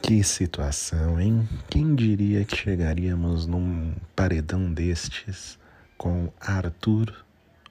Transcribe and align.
Que 0.00 0.22
situação, 0.24 1.20
hein? 1.20 1.46
Quem 1.68 1.94
diria 1.94 2.44
que 2.44 2.56
chegaríamos 2.56 3.46
num 3.46 3.92
paredão 4.16 4.72
destes 4.72 5.58
com 5.98 6.32
Arthur, 6.40 7.12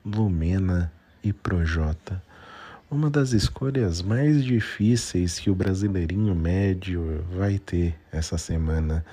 Lumena 0.06 0.92
e 1.24 1.34
Projota? 1.34 2.22
Uma 2.92 3.10
das 3.10 3.32
escolhas 3.32 4.02
mais 4.02 4.44
difíceis 4.44 5.40
que 5.40 5.50
o 5.50 5.56
brasileirinho 5.56 6.36
médio 6.36 7.26
vai 7.36 7.58
ter 7.58 7.96
essa 8.12 8.38
semana. 8.38 9.04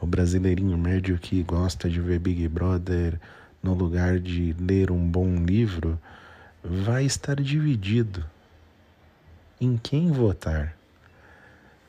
O 0.00 0.06
brasileirinho 0.06 0.76
médio 0.76 1.16
que 1.18 1.42
gosta 1.42 1.88
de 1.88 2.00
ver 2.00 2.18
Big 2.18 2.48
Brother 2.48 3.20
no 3.62 3.72
lugar 3.72 4.18
de 4.18 4.54
ler 4.58 4.90
um 4.90 5.06
bom 5.06 5.36
livro 5.36 5.98
vai 6.62 7.04
estar 7.04 7.36
dividido 7.36 8.24
em 9.60 9.76
quem 9.76 10.10
votar. 10.10 10.76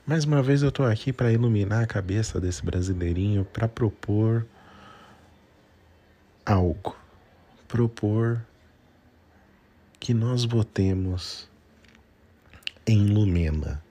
Mais 0.07 0.23
uma 0.23 0.39
vez 0.43 0.61
eu 0.61 0.69
estou 0.69 0.85
aqui 0.85 1.11
para 1.11 1.31
iluminar 1.31 1.81
a 1.81 1.88
cabeça 1.88 2.39
desse 2.39 2.63
brasileirinho, 2.63 3.43
para 3.43 3.67
propor 3.67 4.45
algo, 6.45 6.95
propor 7.67 8.39
que 9.99 10.13
nós 10.13 10.45
votemos 10.45 11.49
em 12.85 13.07
Lumena. 13.07 13.81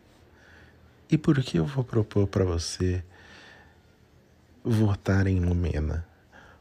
E 1.10 1.18
por 1.18 1.42
que 1.42 1.58
eu 1.58 1.66
vou 1.66 1.82
propor 1.82 2.28
para 2.28 2.44
você 2.44 3.02
votar 4.62 5.26
em 5.26 5.40
Lumena? 5.40 6.06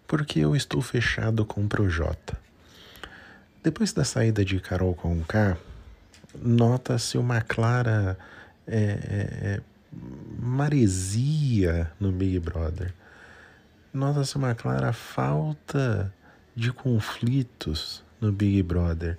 Porque 0.08 0.40
eu 0.40 0.56
estou 0.56 0.82
fechado 0.82 1.46
com 1.46 1.64
o 1.64 1.70
Projota. 1.70 2.42
Depois 3.62 3.94
da 3.94 4.04
saída 4.04 4.44
de 4.44 4.60
Carol 4.60 4.96
Conká, 4.96 5.58
nota-se 6.42 7.20
uma 7.20 7.40
clara 7.40 8.18
é, 8.68 8.76
é, 8.76 8.88
é, 9.48 9.62
maresia 10.40 11.92
no 12.00 12.12
Big 12.12 12.40
Brother. 12.40 12.94
Nota-se 13.94 14.36
uma 14.36 14.56
clara 14.56 14.92
falta 14.92 16.14
de 16.56 16.72
conflitos 16.72 18.04
no 18.20 18.32
Big 18.32 18.64
Brother. 18.64 19.18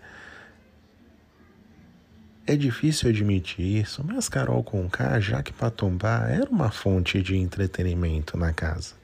É 2.46 2.56
difícil 2.56 3.08
admitir 3.08 3.82
isso, 3.82 4.04
mas 4.04 4.28
Carol 4.28 4.62
Conká, 4.62 5.18
Jaque 5.18 5.52
Patombá, 5.52 6.26
era 6.28 6.50
uma 6.50 6.70
fonte 6.70 7.22
de 7.22 7.36
entretenimento 7.36 8.36
na 8.36 8.52
casa 8.52 9.03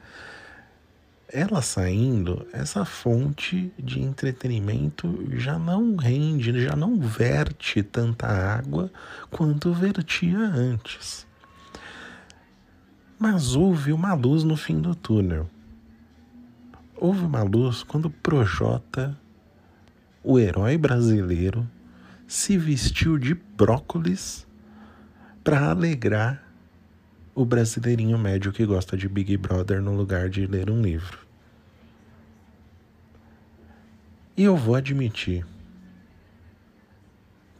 ela 1.33 1.63
saindo, 1.63 2.47
essa 2.53 2.85
fonte 2.85 3.73
de 3.79 4.01
entretenimento 4.01 5.25
já 5.39 5.59
não 5.59 5.95
rende, 5.95 6.65
já 6.65 6.75
não 6.75 6.99
verte 6.99 7.83
tanta 7.83 8.27
água 8.27 8.91
quanto 9.31 9.73
vertia 9.73 10.39
antes. 10.39 11.27
Mas 13.19 13.55
houve 13.55 13.93
uma 13.93 14.13
luz 14.15 14.43
no 14.43 14.57
fim 14.57 14.81
do 14.81 14.95
túnel. 14.95 15.49
Houve 16.97 17.25
uma 17.25 17.43
luz 17.43 17.83
quando 17.83 18.11
Projota, 18.11 19.17
o 20.25 20.39
herói 20.39 20.77
brasileiro, 20.77 21.69
se 22.27 22.59
vestiu 22.59 23.19
de 23.19 23.35
brócolis 23.35 24.47
para 25.45 25.71
alegrar 25.71 26.50
o 27.41 27.45
brasileirinho 27.47 28.19
médio 28.19 28.53
que 28.53 28.67
gosta 28.67 28.99
de 28.99 29.09
Big 29.09 29.35
Brother 29.39 29.81
no 29.81 29.97
lugar 29.97 30.29
de 30.29 30.47
ler 30.47 30.69
um 30.69 30.83
livro. 30.83 31.21
E 34.37 34.45
eu 34.45 34.55
vou 34.55 34.75
admitir, 34.75 35.47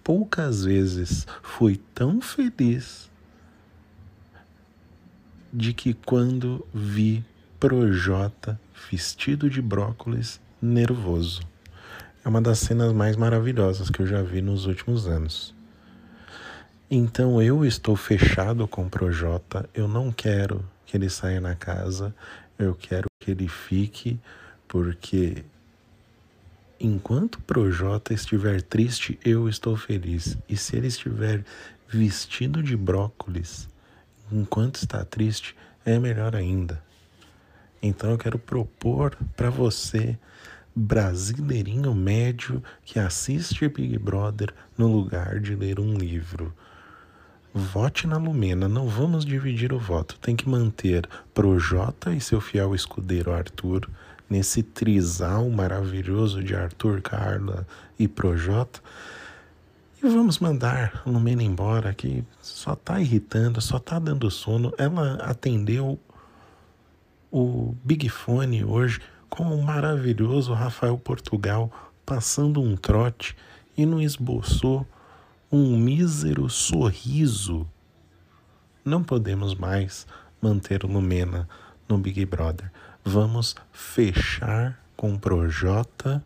poucas 0.05 0.65
vezes 0.65 1.27
fui 1.43 1.81
tão 1.95 2.21
feliz 2.21 3.11
de 5.51 5.73
que 5.73 5.95
quando 5.95 6.67
vi 6.75 7.25
Projota 7.59 8.61
vestido 8.91 9.49
de 9.49 9.63
brócolis 9.63 10.41
nervoso. 10.61 11.41
É 12.23 12.29
uma 12.29 12.43
das 12.43 12.59
cenas 12.59 12.93
mais 12.93 13.17
maravilhosas 13.17 13.89
que 13.89 14.01
eu 14.01 14.07
já 14.07 14.23
vi 14.23 14.43
nos 14.43 14.67
últimos 14.67 15.07
anos. 15.07 15.55
Então 16.93 17.41
eu 17.41 17.65
estou 17.65 17.95
fechado 17.95 18.67
com 18.67 18.85
o 18.85 18.91
Projota, 18.91 19.71
eu 19.73 19.87
não 19.87 20.11
quero 20.11 20.69
que 20.85 20.97
ele 20.97 21.09
saia 21.09 21.41
na 21.41 21.55
casa, 21.55 22.13
eu 22.59 22.75
quero 22.75 23.07
que 23.21 23.31
ele 23.31 23.47
fique, 23.47 24.19
porque 24.67 25.45
enquanto 26.81 27.37
o 27.37 27.43
Projota 27.43 28.13
estiver 28.13 28.61
triste, 28.61 29.17
eu 29.25 29.49
estou 29.49 29.77
feliz. 29.77 30.37
E 30.49 30.57
se 30.57 30.77
ele 30.77 30.89
estiver 30.89 31.45
vestido 31.89 32.61
de 32.61 32.77
brócolis 32.77 33.69
enquanto 34.33 34.75
está 34.75 35.05
triste, 35.05 35.55
é 35.87 35.97
melhor 35.97 36.35
ainda. 36.35 36.83
Então 37.81 38.11
eu 38.11 38.19
quero 38.19 38.37
propor 38.37 39.17
para 39.37 39.49
você, 39.49 40.19
brasileirinho 40.75 41.95
médio 41.95 42.61
que 42.85 42.99
assiste 42.99 43.69
Big 43.69 43.97
Brother 43.97 44.53
no 44.77 44.89
lugar 44.89 45.39
de 45.39 45.55
ler 45.55 45.79
um 45.79 45.95
livro. 45.95 46.53
Vote 47.53 48.07
na 48.07 48.17
Lumena, 48.17 48.69
não 48.69 48.87
vamos 48.87 49.25
dividir 49.25 49.73
o 49.73 49.79
voto. 49.79 50.19
Tem 50.21 50.37
que 50.37 50.49
manter 50.49 51.09
Projota 51.35 52.15
e 52.15 52.21
seu 52.21 52.41
fiel 52.41 52.75
escudeiro 52.75 53.33
Arthur 53.33 53.89
nesse 54.29 54.63
trisal 54.63 55.51
maravilhoso 55.51 56.45
de 56.45 56.55
Arthur, 56.55 57.03
Carla 57.03 57.67
e 57.99 58.07
Projota. 58.07 58.81
E 60.01 60.09
vamos 60.09 60.39
mandar 60.39 61.03
a 61.05 61.11
Lumena 61.11 61.43
embora, 61.43 61.93
que 61.93 62.25
só 62.41 62.77
tá 62.77 63.01
irritando, 63.01 63.61
só 63.61 63.81
tá 63.81 63.99
dando 63.99 64.31
sono. 64.31 64.73
Ela 64.79 65.15
atendeu 65.17 65.99
o 67.33 67.75
Big 67.85 68.09
Fone 68.09 68.65
hoje 68.65 69.01
com 69.29 69.43
o 69.43 69.63
maravilhoso 69.63 70.53
Rafael 70.53 70.97
Portugal 70.97 71.71
passando 72.07 72.63
um 72.63 72.77
trote 72.77 73.37
e 73.77 73.85
não 73.85 74.01
esboçou 74.01 74.87
um 75.51 75.77
mísero 75.77 76.49
sorriso. 76.49 77.67
Não 78.85 79.03
podemos 79.03 79.55
mais 79.55 80.07
manter 80.41 80.85
Lumena 80.85 81.49
no 81.89 81.99
Big 81.99 82.25
Brother. 82.25 82.71
Vamos 83.05 83.57
fechar 83.73 84.81
com 84.97 85.15
o 85.15 85.19
Projota, 85.19 86.25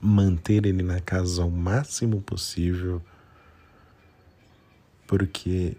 manter 0.00 0.66
ele 0.66 0.82
na 0.82 1.00
casa 1.00 1.44
o 1.44 1.50
máximo 1.50 2.20
possível, 2.20 3.02
porque 5.06 5.76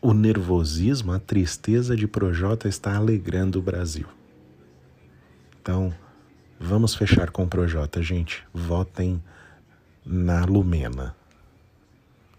o 0.00 0.14
nervosismo, 0.14 1.12
a 1.12 1.18
tristeza 1.18 1.96
de 1.96 2.06
Projota 2.06 2.68
está 2.68 2.96
alegrando 2.96 3.58
o 3.58 3.62
Brasil. 3.62 4.06
Então, 5.60 5.92
Vamos 6.68 6.94
fechar 6.94 7.30
com 7.30 7.44
o 7.44 7.48
Projota, 7.48 8.02
gente. 8.02 8.44
Votem 8.52 9.22
na 10.04 10.44
Lumena. 10.44 11.16